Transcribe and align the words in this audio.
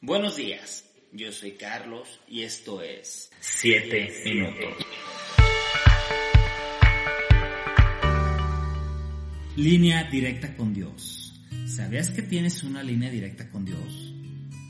Buenos 0.00 0.36
días, 0.36 0.88
yo 1.10 1.32
soy 1.32 1.56
Carlos 1.56 2.20
y 2.28 2.42
esto 2.42 2.82
es 2.82 3.32
7 3.40 4.22
minutos. 4.24 4.86
Línea 9.56 10.04
directa 10.04 10.56
con 10.56 10.72
Dios. 10.72 11.42
¿Sabías 11.66 12.10
que 12.10 12.22
tienes 12.22 12.62
una 12.62 12.84
línea 12.84 13.10
directa 13.10 13.50
con 13.50 13.64
Dios? 13.64 14.14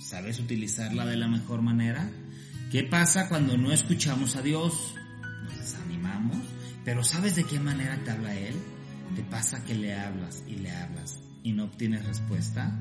¿Sabes 0.00 0.40
utilizarla 0.40 1.04
de 1.04 1.18
la 1.18 1.28
mejor 1.28 1.60
manera? 1.60 2.10
¿Qué 2.72 2.84
pasa 2.84 3.28
cuando 3.28 3.58
no 3.58 3.70
escuchamos 3.70 4.34
a 4.36 4.40
Dios? 4.40 4.94
Nos 5.44 5.58
desanimamos, 5.58 6.38
pero 6.86 7.04
¿sabes 7.04 7.36
de 7.36 7.44
qué 7.44 7.60
manera 7.60 8.02
te 8.02 8.12
habla 8.12 8.34
Él? 8.34 8.54
Te 9.14 9.22
pasa 9.24 9.62
que 9.62 9.74
le 9.74 9.92
hablas 9.94 10.42
y 10.46 10.54
le 10.54 10.70
hablas 10.70 11.20
y 11.42 11.52
no 11.52 11.64
obtienes 11.64 12.06
respuesta? 12.06 12.78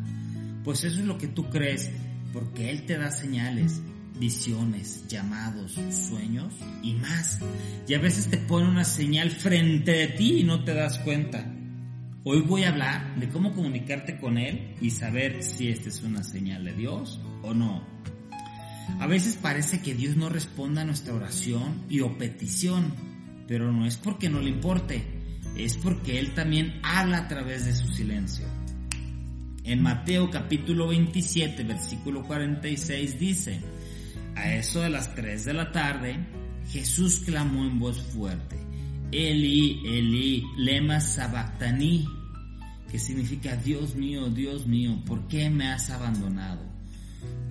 Pues 0.63 0.83
eso 0.83 0.99
es 0.99 1.05
lo 1.05 1.17
que 1.17 1.27
tú 1.27 1.49
crees, 1.49 1.89
porque 2.33 2.69
Él 2.69 2.85
te 2.85 2.97
da 2.97 3.11
señales, 3.11 3.81
visiones, 4.19 5.05
llamados, 5.07 5.79
sueños 5.91 6.53
y 6.83 6.93
más. 6.95 7.39
Y 7.87 7.93
a 7.93 7.99
veces 7.99 8.29
te 8.29 8.37
pone 8.37 8.69
una 8.69 8.83
señal 8.83 9.31
frente 9.31 9.91
de 9.91 10.07
ti 10.07 10.39
y 10.39 10.43
no 10.43 10.63
te 10.63 10.73
das 10.73 10.99
cuenta. 10.99 11.55
Hoy 12.25 12.41
voy 12.41 12.63
a 12.63 12.69
hablar 12.69 13.15
de 13.15 13.29
cómo 13.29 13.53
comunicarte 13.53 14.19
con 14.19 14.37
Él 14.37 14.75
y 14.81 14.91
saber 14.91 15.41
si 15.41 15.69
esta 15.69 15.89
es 15.89 16.03
una 16.03 16.23
señal 16.23 16.65
de 16.65 16.73
Dios 16.73 17.21
o 17.43 17.53
no. 17.53 17.83
A 18.99 19.07
veces 19.07 19.37
parece 19.37 19.81
que 19.81 19.95
Dios 19.95 20.17
no 20.17 20.29
responda 20.29 20.81
a 20.81 20.85
nuestra 20.85 21.13
oración 21.13 21.85
y 21.89 22.01
o 22.01 22.17
petición, 22.17 22.93
pero 23.47 23.71
no 23.71 23.85
es 23.85 23.95
porque 23.95 24.29
no 24.29 24.41
le 24.41 24.49
importe, 24.49 25.18
es 25.55 25.77
porque 25.77 26.19
Él 26.19 26.33
también 26.33 26.79
habla 26.83 27.19
a 27.19 27.27
través 27.27 27.65
de 27.65 27.75
su 27.75 27.87
silencio. 27.87 28.45
En 29.63 29.81
Mateo 29.81 30.29
capítulo 30.29 30.87
27, 30.87 31.63
versículo 31.63 32.23
46 32.23 33.19
dice, 33.19 33.61
a 34.35 34.53
eso 34.53 34.81
de 34.81 34.89
las 34.89 35.13
3 35.15 35.45
de 35.45 35.53
la 35.53 35.71
tarde, 35.71 36.17
Jesús 36.69 37.19
clamó 37.25 37.65
en 37.65 37.79
voz 37.79 38.01
fuerte, 38.01 38.57
Eli, 39.11 39.81
Eli, 39.85 40.43
lema 40.57 41.01
sabactani, 41.01 42.07
que 42.89 42.99
significa 42.99 43.55
Dios 43.55 43.95
mío, 43.95 44.29
Dios 44.29 44.65
mío, 44.65 45.01
¿por 45.05 45.27
qué 45.27 45.49
me 45.49 45.67
has 45.67 45.89
abandonado? 45.89 46.61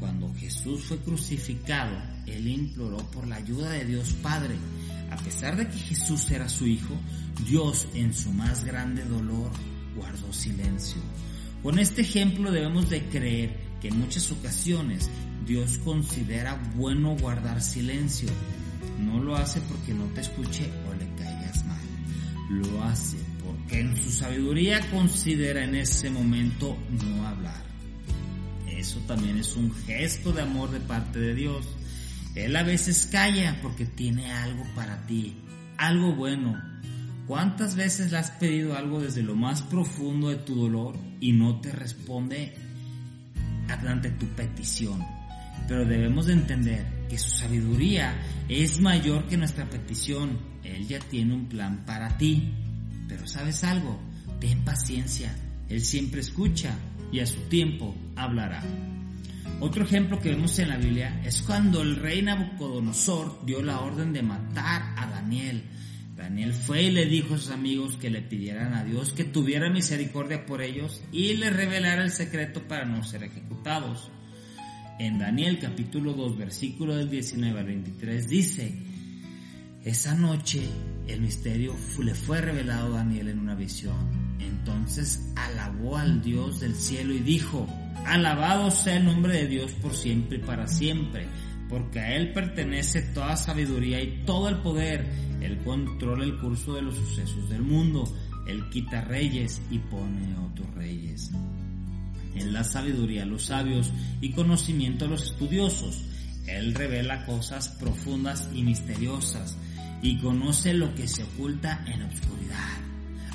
Cuando 0.00 0.32
Jesús 0.34 0.84
fue 0.84 0.98
crucificado, 0.98 1.96
él 2.26 2.46
imploró 2.46 2.98
por 3.10 3.26
la 3.26 3.36
ayuda 3.36 3.70
de 3.70 3.84
Dios 3.84 4.12
Padre. 4.22 4.54
A 5.10 5.16
pesar 5.16 5.56
de 5.56 5.68
que 5.68 5.78
Jesús 5.78 6.30
era 6.30 6.48
su 6.48 6.66
hijo, 6.66 6.94
Dios 7.46 7.88
en 7.94 8.14
su 8.14 8.32
más 8.32 8.64
grande 8.64 9.04
dolor 9.04 9.50
guardó 9.96 10.32
silencio. 10.32 11.00
Con 11.62 11.78
este 11.78 12.02
ejemplo 12.02 12.52
debemos 12.52 12.88
de 12.90 13.02
creer 13.08 13.56
que 13.80 13.88
en 13.88 13.98
muchas 13.98 14.30
ocasiones 14.30 15.10
Dios 15.46 15.78
considera 15.78 16.54
bueno 16.76 17.16
guardar 17.16 17.62
silencio. 17.62 18.28
No 19.00 19.22
lo 19.22 19.36
hace 19.36 19.60
porque 19.62 19.94
no 19.94 20.04
te 20.06 20.20
escuche 20.20 20.70
o 20.88 20.94
le 20.94 21.06
caigas 21.16 21.64
mal. 21.64 21.80
Lo 22.50 22.84
hace 22.84 23.16
porque 23.44 23.80
en 23.80 23.96
su 24.02 24.10
sabiduría 24.10 24.80
considera 24.90 25.64
en 25.64 25.74
ese 25.74 26.10
momento 26.10 26.76
no 26.90 27.26
hablar. 27.26 27.62
Eso 28.68 29.00
también 29.06 29.38
es 29.38 29.56
un 29.56 29.74
gesto 29.86 30.32
de 30.32 30.42
amor 30.42 30.70
de 30.70 30.80
parte 30.80 31.18
de 31.18 31.34
Dios. 31.34 31.66
Él 32.38 32.54
a 32.54 32.62
veces 32.62 33.08
calla 33.10 33.58
porque 33.60 33.84
tiene 33.84 34.30
algo 34.30 34.64
para 34.76 35.04
ti, 35.06 35.36
algo 35.76 36.14
bueno. 36.14 36.62
¿Cuántas 37.26 37.74
veces 37.74 38.12
le 38.12 38.18
has 38.18 38.30
pedido 38.30 38.76
algo 38.76 39.00
desde 39.00 39.22
lo 39.22 39.34
más 39.34 39.62
profundo 39.62 40.28
de 40.28 40.36
tu 40.36 40.54
dolor 40.54 40.96
y 41.20 41.32
no 41.32 41.60
te 41.60 41.72
responde 41.72 42.54
ante 43.68 44.10
tu 44.10 44.26
petición? 44.28 45.04
Pero 45.66 45.84
debemos 45.84 46.26
de 46.26 46.34
entender 46.34 46.86
que 47.08 47.18
su 47.18 47.30
sabiduría 47.30 48.16
es 48.48 48.80
mayor 48.80 49.26
que 49.26 49.36
nuestra 49.36 49.68
petición. 49.68 50.38
Él 50.62 50.86
ya 50.86 51.00
tiene 51.00 51.34
un 51.34 51.46
plan 51.46 51.84
para 51.84 52.16
ti. 52.18 52.54
Pero 53.08 53.26
sabes 53.26 53.64
algo, 53.64 53.98
ten 54.38 54.64
paciencia. 54.64 55.34
Él 55.68 55.80
siempre 55.82 56.20
escucha 56.20 56.78
y 57.10 57.18
a 57.18 57.26
su 57.26 57.40
tiempo 57.48 57.96
hablará. 58.14 58.62
Otro 59.60 59.82
ejemplo 59.84 60.20
que 60.20 60.30
vemos 60.30 60.58
en 60.58 60.68
la 60.68 60.76
Biblia 60.76 61.20
es 61.24 61.42
cuando 61.42 61.82
el 61.82 61.96
rey 61.96 62.22
Nabucodonosor 62.22 63.44
dio 63.44 63.60
la 63.60 63.80
orden 63.80 64.12
de 64.12 64.22
matar 64.22 64.94
a 64.96 65.06
Daniel. 65.06 65.64
Daniel 66.16 66.52
fue 66.52 66.84
y 66.84 66.90
le 66.90 67.06
dijo 67.06 67.34
a 67.34 67.38
sus 67.38 67.50
amigos 67.50 67.96
que 67.96 68.10
le 68.10 68.22
pidieran 68.22 68.74
a 68.74 68.84
Dios 68.84 69.12
que 69.12 69.24
tuviera 69.24 69.70
misericordia 69.70 70.46
por 70.46 70.62
ellos 70.62 71.02
y 71.12 71.34
le 71.34 71.50
revelara 71.50 72.02
el 72.02 72.10
secreto 72.10 72.66
para 72.68 72.84
no 72.84 73.02
ser 73.02 73.24
ejecutados. 73.24 74.10
En 74.98 75.18
Daniel 75.18 75.58
capítulo 75.60 76.12
2 76.12 76.36
versículo 76.38 76.96
del 76.96 77.08
19 77.08 77.60
al 77.60 77.66
23 77.66 78.28
dice, 78.28 78.74
esa 79.84 80.14
noche 80.14 80.62
el 81.06 81.20
misterio 81.20 81.74
le 82.02 82.14
fue 82.14 82.40
revelado 82.40 82.94
a 82.94 82.98
Daniel 82.98 83.28
en 83.28 83.38
una 83.38 83.54
visión. 83.54 84.36
Entonces 84.40 85.32
alabó 85.36 85.96
al 85.96 86.20
Dios 86.22 86.60
del 86.60 86.74
cielo 86.74 87.14
y 87.14 87.20
dijo, 87.20 87.66
Alabado 88.08 88.70
sea 88.70 88.96
el 88.96 89.04
nombre 89.04 89.34
de 89.34 89.46
Dios 89.46 89.72
por 89.72 89.94
siempre 89.94 90.38
y 90.38 90.40
para 90.40 90.66
siempre, 90.66 91.26
porque 91.68 92.00
a 92.00 92.16
Él 92.16 92.32
pertenece 92.32 93.02
toda 93.02 93.36
sabiduría 93.36 94.00
y 94.00 94.22
todo 94.24 94.48
el 94.48 94.56
poder. 94.62 95.06
Él 95.42 95.58
controla 95.58 96.24
el 96.24 96.38
curso 96.38 96.74
de 96.74 96.80
los 96.80 96.96
sucesos 96.96 97.50
del 97.50 97.62
mundo. 97.62 98.04
Él 98.46 98.70
quita 98.70 99.02
reyes 99.02 99.60
y 99.70 99.78
pone 99.78 100.34
otros 100.38 100.74
reyes. 100.74 101.30
Él 102.34 102.54
da 102.54 102.64
sabiduría 102.64 103.24
a 103.24 103.26
los 103.26 103.44
sabios 103.44 103.92
y 104.22 104.32
conocimiento 104.32 105.04
a 105.04 105.08
los 105.08 105.24
estudiosos. 105.24 106.02
Él 106.46 106.74
revela 106.74 107.26
cosas 107.26 107.68
profundas 107.68 108.48
y 108.54 108.62
misteriosas 108.62 109.58
y 110.00 110.16
conoce 110.18 110.72
lo 110.72 110.94
que 110.94 111.06
se 111.08 111.24
oculta 111.24 111.84
en 111.86 112.00
la 112.00 112.06
oscuridad, 112.06 112.78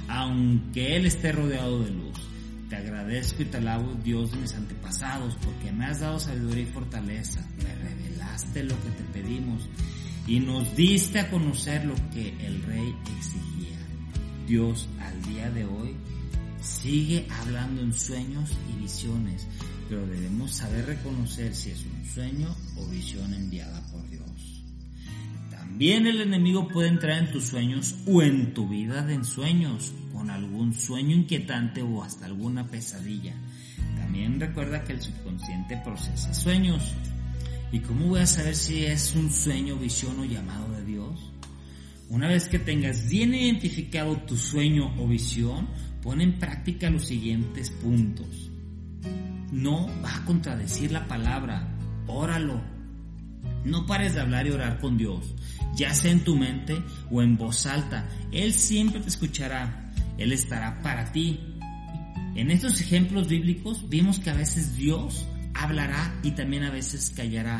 aunque 0.07 0.95
Él 0.95 1.05
esté 1.05 1.31
rodeado 1.31 1.83
de 1.83 1.91
luz. 1.91 2.32
Te 2.73 2.79
agradezco 2.79 3.43
y 3.43 3.45
te 3.45 3.57
alabo, 3.57 3.93
Dios 4.03 4.31
de 4.31 4.39
mis 4.39 4.55
antepasados, 4.55 5.37
porque 5.45 5.71
me 5.71 5.85
has 5.85 5.99
dado 5.99 6.19
sabiduría 6.19 6.63
y 6.63 6.65
fortaleza. 6.65 7.47
Me 7.57 7.75
revelaste 7.75 8.63
lo 8.63 8.75
que 8.81 8.89
te 8.89 9.03
pedimos 9.13 9.69
y 10.25 10.39
nos 10.39 10.75
diste 10.75 11.19
a 11.19 11.29
conocer 11.29 11.85
lo 11.85 11.93
que 12.11 12.29
el 12.43 12.63
rey 12.63 12.95
exigía. 13.15 13.77
Dios 14.47 14.89
al 14.99 15.21
día 15.21 15.51
de 15.51 15.65
hoy 15.65 15.95
sigue 16.63 17.27
hablando 17.29 17.83
en 17.83 17.93
sueños 17.93 18.49
y 18.67 18.81
visiones, 18.81 19.47
pero 19.87 20.07
debemos 20.07 20.55
saber 20.55 20.87
reconocer 20.87 21.53
si 21.53 21.69
es 21.69 21.85
un 21.85 22.03
sueño 22.05 22.55
o 22.77 22.87
visión 22.87 23.35
enviada 23.35 23.83
por. 23.91 24.12
También 25.73 26.05
el 26.05 26.21
enemigo 26.21 26.67
puede 26.67 26.89
entrar 26.89 27.17
en 27.17 27.31
tus 27.31 27.45
sueños 27.45 27.95
o 28.05 28.21
en 28.21 28.53
tu 28.53 28.69
vida 28.69 29.01
de 29.01 29.15
ensueños, 29.15 29.91
con 30.13 30.29
algún 30.29 30.75
sueño 30.75 31.15
inquietante 31.15 31.81
o 31.81 32.03
hasta 32.03 32.27
alguna 32.27 32.67
pesadilla. 32.67 33.33
También 33.97 34.39
recuerda 34.39 34.83
que 34.83 34.93
el 34.93 35.01
subconsciente 35.01 35.81
procesa 35.83 36.31
sueños. 36.35 36.93
¿Y 37.71 37.79
cómo 37.79 38.05
voy 38.05 38.19
a 38.19 38.27
saber 38.27 38.55
si 38.55 38.85
es 38.85 39.15
un 39.15 39.31
sueño, 39.31 39.75
visión 39.75 40.19
o 40.19 40.25
llamado 40.25 40.71
de 40.73 40.85
Dios? 40.85 41.31
Una 42.07 42.27
vez 42.27 42.47
que 42.49 42.59
tengas 42.59 43.09
bien 43.09 43.33
identificado 43.33 44.15
tu 44.17 44.37
sueño 44.37 44.93
o 44.99 45.07
visión, 45.07 45.69
pon 46.03 46.21
en 46.21 46.37
práctica 46.37 46.91
los 46.91 47.07
siguientes 47.07 47.71
puntos. 47.71 48.51
No 49.51 49.87
va 50.03 50.17
a 50.17 50.25
contradecir 50.25 50.91
la 50.91 51.07
palabra, 51.07 51.67
óralo. 52.05 52.61
No 53.65 53.87
pares 53.87 54.13
de 54.13 54.21
hablar 54.21 54.45
y 54.45 54.51
orar 54.51 54.77
con 54.79 54.97
Dios 54.97 55.33
ya 55.75 55.93
sea 55.93 56.11
en 56.11 56.23
tu 56.23 56.35
mente 56.35 56.81
o 57.11 57.21
en 57.21 57.37
voz 57.37 57.65
alta. 57.65 58.07
Él 58.31 58.53
siempre 58.53 59.01
te 59.01 59.09
escuchará, 59.09 59.91
Él 60.17 60.31
estará 60.31 60.81
para 60.81 61.11
ti. 61.11 61.39
En 62.35 62.51
estos 62.51 62.79
ejemplos 62.81 63.27
bíblicos 63.27 63.89
vimos 63.89 64.19
que 64.19 64.29
a 64.29 64.35
veces 64.35 64.75
Dios 64.75 65.27
hablará 65.53 66.15
y 66.23 66.31
también 66.31 66.63
a 66.63 66.71
veces 66.71 67.11
callará, 67.15 67.59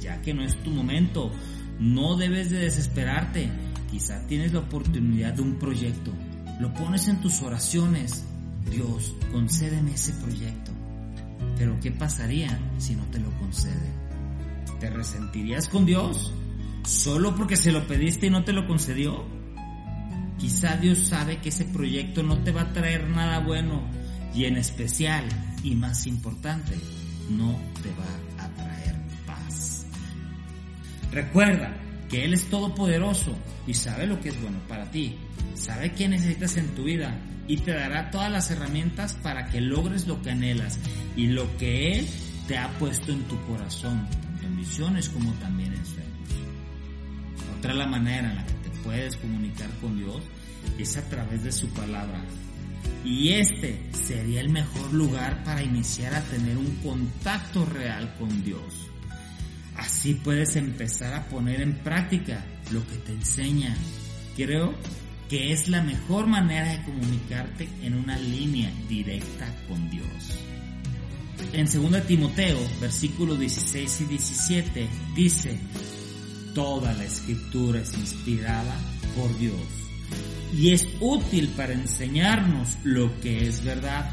ya 0.00 0.20
que 0.22 0.34
no 0.34 0.42
es 0.42 0.56
tu 0.62 0.70
momento. 0.70 1.32
No 1.78 2.16
debes 2.16 2.50
de 2.50 2.58
desesperarte. 2.58 3.48
Quizá 3.90 4.26
tienes 4.26 4.52
la 4.52 4.60
oportunidad 4.60 5.34
de 5.34 5.42
un 5.42 5.58
proyecto. 5.58 6.12
Lo 6.60 6.72
pones 6.74 7.08
en 7.08 7.20
tus 7.20 7.42
oraciones. 7.42 8.24
Dios, 8.70 9.14
concédeme 9.32 9.92
ese 9.92 10.12
proyecto. 10.14 10.70
Pero 11.58 11.78
¿qué 11.80 11.90
pasaría 11.90 12.58
si 12.78 12.94
no 12.94 13.04
te 13.06 13.18
lo 13.18 13.30
concede? 13.38 13.90
¿Te 14.80 14.90
resentirías 14.90 15.68
con 15.68 15.84
Dios? 15.86 16.32
¿Solo 16.84 17.34
porque 17.34 17.56
se 17.56 17.72
lo 17.72 17.86
pediste 17.86 18.26
y 18.26 18.30
no 18.30 18.44
te 18.44 18.52
lo 18.52 18.66
concedió? 18.66 19.24
Quizá 20.38 20.76
Dios 20.76 21.06
sabe 21.06 21.38
que 21.38 21.50
ese 21.50 21.64
proyecto 21.64 22.22
no 22.22 22.38
te 22.42 22.50
va 22.50 22.62
a 22.62 22.72
traer 22.72 23.08
nada 23.08 23.38
bueno 23.38 23.82
y 24.34 24.46
en 24.46 24.56
especial 24.56 25.24
y 25.62 25.76
más 25.76 26.06
importante, 26.06 26.76
no 27.30 27.56
te 27.82 27.90
va 27.90 28.44
a 28.44 28.48
traer 28.48 28.96
paz. 29.26 29.86
Recuerda 31.12 31.76
que 32.08 32.24
Él 32.24 32.34
es 32.34 32.50
todopoderoso 32.50 33.36
y 33.66 33.74
sabe 33.74 34.06
lo 34.06 34.20
que 34.20 34.30
es 34.30 34.42
bueno 34.42 34.58
para 34.68 34.90
ti, 34.90 35.16
sabe 35.54 35.92
qué 35.92 36.08
necesitas 36.08 36.56
en 36.56 36.74
tu 36.74 36.84
vida 36.84 37.16
y 37.46 37.58
te 37.58 37.72
dará 37.72 38.10
todas 38.10 38.30
las 38.30 38.50
herramientas 38.50 39.14
para 39.22 39.46
que 39.46 39.60
logres 39.60 40.06
lo 40.06 40.20
que 40.22 40.30
anhelas 40.30 40.80
y 41.16 41.28
lo 41.28 41.56
que 41.58 41.98
Él 41.98 42.08
te 42.48 42.58
ha 42.58 42.68
puesto 42.78 43.12
en 43.12 43.22
tu 43.24 43.40
corazón, 43.46 44.08
tanto 44.10 44.46
en 44.46 44.56
visiones 44.56 45.08
como 45.08 45.32
también 45.34 45.72
en 45.72 45.86
sueños. 45.86 46.11
Otra 47.62 47.74
la 47.74 47.86
manera 47.86 48.28
en 48.28 48.34
la 48.34 48.44
que 48.44 48.54
te 48.54 48.70
puedes 48.82 49.16
comunicar 49.18 49.70
con 49.80 49.96
Dios 49.96 50.20
es 50.80 50.96
a 50.96 51.08
través 51.08 51.44
de 51.44 51.52
su 51.52 51.68
palabra. 51.68 52.24
Y 53.04 53.34
este 53.34 53.80
sería 53.92 54.40
el 54.40 54.48
mejor 54.48 54.92
lugar 54.92 55.44
para 55.44 55.62
iniciar 55.62 56.12
a 56.12 56.22
tener 56.22 56.58
un 56.58 56.74
contacto 56.82 57.64
real 57.64 58.16
con 58.18 58.42
Dios. 58.42 58.88
Así 59.76 60.14
puedes 60.14 60.56
empezar 60.56 61.14
a 61.14 61.28
poner 61.28 61.60
en 61.60 61.78
práctica 61.84 62.44
lo 62.72 62.84
que 62.84 62.96
te 62.96 63.12
enseña. 63.12 63.76
Creo 64.34 64.74
que 65.28 65.52
es 65.52 65.68
la 65.68 65.84
mejor 65.84 66.26
manera 66.26 66.68
de 66.68 66.82
comunicarte 66.82 67.68
en 67.80 67.94
una 67.94 68.18
línea 68.18 68.72
directa 68.88 69.46
con 69.68 69.88
Dios. 69.88 70.36
En 71.52 71.66
2 71.66 72.06
Timoteo, 72.08 72.58
versículos 72.80 73.38
16 73.38 74.00
y 74.00 74.04
17, 74.06 74.88
dice, 75.14 75.60
Toda 76.54 76.92
la 76.92 77.04
escritura 77.04 77.80
es 77.80 77.94
inspirada 77.94 78.76
por 79.16 79.36
Dios 79.38 79.82
y 80.54 80.72
es 80.72 80.86
útil 81.00 81.48
para 81.56 81.72
enseñarnos 81.72 82.76
lo 82.84 83.20
que 83.20 83.48
es 83.48 83.64
verdad 83.64 84.10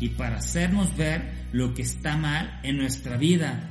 y 0.00 0.10
para 0.10 0.38
hacernos 0.38 0.96
ver 0.96 1.48
lo 1.52 1.74
que 1.74 1.82
está 1.82 2.16
mal 2.16 2.60
en 2.62 2.78
nuestra 2.78 3.16
vida. 3.16 3.70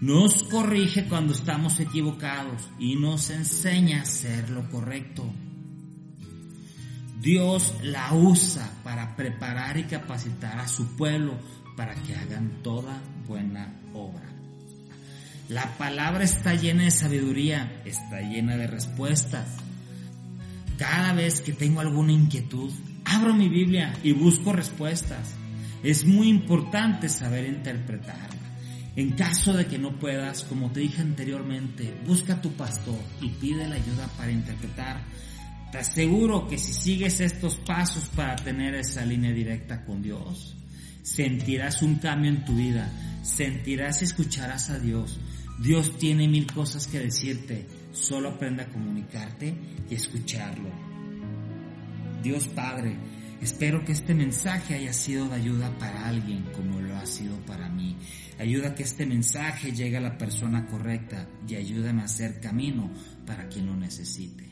Nos 0.00 0.42
corrige 0.42 1.04
cuando 1.04 1.32
estamos 1.32 1.78
equivocados 1.78 2.68
y 2.78 2.96
nos 2.96 3.30
enseña 3.30 4.00
a 4.00 4.02
hacer 4.02 4.50
lo 4.50 4.68
correcto. 4.68 5.24
Dios 7.20 7.72
la 7.82 8.12
usa 8.12 8.68
para 8.82 9.14
preparar 9.14 9.76
y 9.76 9.84
capacitar 9.84 10.58
a 10.58 10.66
su 10.66 10.96
pueblo 10.96 11.38
para 11.76 11.94
que 11.94 12.16
hagan 12.16 12.62
toda 12.64 13.00
buena 13.28 13.80
obra. 13.94 14.31
La 15.52 15.76
palabra 15.76 16.24
está 16.24 16.54
llena 16.54 16.84
de 16.84 16.90
sabiduría, 16.90 17.82
está 17.84 18.20
llena 18.20 18.56
de 18.56 18.66
respuestas. 18.66 19.46
Cada 20.78 21.12
vez 21.12 21.42
que 21.42 21.52
tengo 21.52 21.80
alguna 21.80 22.12
inquietud, 22.12 22.72
abro 23.04 23.34
mi 23.34 23.48
Biblia 23.48 23.94
y 24.02 24.12
busco 24.12 24.52
respuestas. 24.52 25.34
Es 25.82 26.06
muy 26.06 26.28
importante 26.28 27.08
saber 27.08 27.46
interpretarla. 27.46 28.40
En 28.96 29.10
caso 29.10 29.52
de 29.52 29.66
que 29.66 29.78
no 29.78 29.98
puedas, 29.98 30.44
como 30.44 30.70
te 30.70 30.80
dije 30.80 31.02
anteriormente, 31.02 31.94
busca 32.06 32.34
a 32.34 32.40
tu 32.40 32.52
pastor 32.52 32.98
y 33.20 33.28
pide 33.28 33.68
la 33.68 33.76
ayuda 33.76 34.08
para 34.16 34.32
interpretar 34.32 35.02
te 35.72 35.78
aseguro 35.78 36.46
que 36.46 36.58
si 36.58 36.74
sigues 36.74 37.20
estos 37.20 37.56
pasos 37.56 38.04
para 38.14 38.36
tener 38.36 38.74
esa 38.74 39.06
línea 39.06 39.32
directa 39.32 39.86
con 39.86 40.02
Dios, 40.02 40.54
sentirás 41.02 41.80
un 41.80 41.94
cambio 41.94 42.30
en 42.30 42.44
tu 42.44 42.54
vida, 42.54 42.90
sentirás 43.22 44.02
y 44.02 44.04
escucharás 44.04 44.68
a 44.68 44.78
Dios. 44.78 45.18
Dios 45.58 45.96
tiene 45.98 46.28
mil 46.28 46.50
cosas 46.52 46.86
que 46.86 46.98
decirte, 46.98 47.66
solo 47.92 48.30
aprende 48.30 48.62
a 48.62 48.68
comunicarte 48.68 49.54
y 49.88 49.94
escucharlo. 49.94 50.70
Dios 52.22 52.48
Padre, 52.48 52.96
espero 53.40 53.84
que 53.84 53.92
este 53.92 54.14
mensaje 54.14 54.74
haya 54.74 54.92
sido 54.92 55.28
de 55.28 55.34
ayuda 55.36 55.76
para 55.78 56.06
alguien 56.06 56.44
como 56.54 56.80
lo 56.80 56.96
ha 56.96 57.06
sido 57.06 57.36
para 57.46 57.68
mí. 57.68 57.96
Ayuda 58.38 58.68
a 58.68 58.74
que 58.74 58.82
este 58.82 59.06
mensaje 59.06 59.72
llegue 59.72 59.96
a 59.96 60.00
la 60.00 60.18
persona 60.18 60.66
correcta 60.66 61.28
y 61.46 61.56
ayúdame 61.56 62.02
a 62.02 62.06
hacer 62.06 62.40
camino 62.40 62.90
para 63.26 63.48
quien 63.48 63.66
lo 63.66 63.76
necesite. 63.76 64.51